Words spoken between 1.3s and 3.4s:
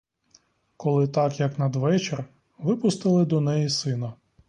як надвечір випустили